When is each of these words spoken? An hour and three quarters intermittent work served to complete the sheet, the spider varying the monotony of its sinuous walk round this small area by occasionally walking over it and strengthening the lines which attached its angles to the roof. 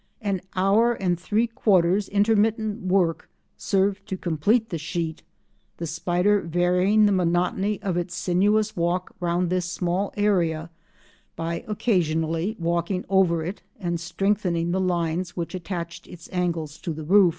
An 0.23 0.41
hour 0.55 0.93
and 0.93 1.19
three 1.19 1.45
quarters 1.45 2.09
intermittent 2.09 2.81
work 2.87 3.29
served 3.55 4.07
to 4.07 4.17
complete 4.17 4.69
the 4.69 4.79
sheet, 4.79 5.21
the 5.77 5.85
spider 5.85 6.41
varying 6.41 7.05
the 7.05 7.11
monotony 7.11 7.79
of 7.83 7.97
its 7.97 8.15
sinuous 8.15 8.75
walk 8.75 9.13
round 9.19 9.51
this 9.51 9.67
small 9.69 10.11
area 10.17 10.71
by 11.35 11.63
occasionally 11.67 12.55
walking 12.57 13.05
over 13.09 13.43
it 13.45 13.61
and 13.79 13.99
strengthening 13.99 14.71
the 14.71 14.81
lines 14.81 15.37
which 15.37 15.53
attached 15.53 16.07
its 16.07 16.27
angles 16.31 16.79
to 16.79 16.93
the 16.93 17.03
roof. 17.03 17.29